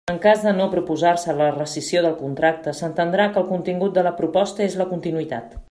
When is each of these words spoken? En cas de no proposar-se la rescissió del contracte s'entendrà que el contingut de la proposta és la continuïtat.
En 0.11 0.15
cas 0.21 0.39
de 0.43 0.51
no 0.59 0.65
proposar-se 0.69 1.35
la 1.41 1.49
rescissió 1.57 2.01
del 2.05 2.17
contracte 2.23 2.75
s'entendrà 2.79 3.29
que 3.35 3.41
el 3.45 3.47
contingut 3.53 3.95
de 3.99 4.07
la 4.09 4.17
proposta 4.23 4.67
és 4.71 4.79
la 4.83 4.93
continuïtat. 4.95 5.57